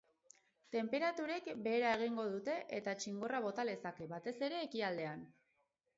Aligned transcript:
Tenperaturek 0.75 1.49
behera 1.67 1.91
egingo 1.99 2.25
dute 2.37 2.55
eta 2.79 2.97
txingorra 3.03 3.45
bota 3.47 3.67
lezake, 3.69 4.09
batez 4.15 4.37
ere 4.49 4.63
ekialdean. 4.71 5.27